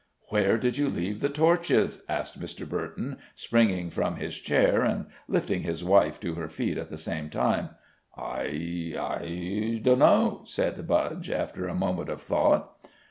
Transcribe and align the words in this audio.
"Where 0.29 0.57
did 0.57 0.79
you 0.79 0.89
leave 0.89 1.19
the 1.19 1.29
torches?" 1.29 2.01
asked 2.09 2.39
Mr. 2.39 2.67
Burton, 2.67 3.19
springing 3.35 3.91
from 3.91 4.15
his 4.15 4.33
chair, 4.39 4.81
and 4.81 5.05
lifting 5.27 5.61
his 5.61 5.83
wife 5.83 6.19
to 6.21 6.33
her 6.33 6.49
feet 6.49 6.79
at 6.79 6.89
the 6.89 6.97
same 6.97 7.29
time. 7.29 7.69
"I 8.17 8.95
I 8.99 9.79
dunno," 9.79 10.41
said 10.45 10.87
Budge, 10.87 11.29
after 11.29 11.67
a 11.67 11.75
moment 11.75 12.09
of 12.09 12.19
thought. 12.19 12.79